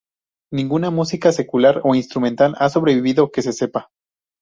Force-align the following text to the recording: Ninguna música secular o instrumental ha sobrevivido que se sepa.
Ninguna 0.51 0.89
música 0.89 1.31
secular 1.31 1.81
o 1.83 1.93
instrumental 1.93 2.55
ha 2.57 2.69
sobrevivido 2.69 3.29
que 3.31 3.43
se 3.43 3.53
sepa. 3.53 3.91